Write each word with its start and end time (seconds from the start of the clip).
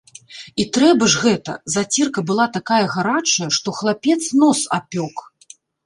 І 0.61 0.63
трэба 0.77 1.09
ж 1.13 1.21
гэта, 1.25 1.51
зацірка 1.75 2.19
была 2.31 2.49
такая 2.57 2.83
гарачая, 2.97 3.49
што 3.61 3.79
хлапец 3.79 4.21
нос 4.45 4.59
апёк. 4.85 5.15